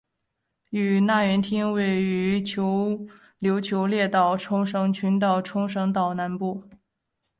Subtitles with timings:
[0.71, 6.63] 与那原町位于琉球列岛冲绳群岛冲绳岛南部。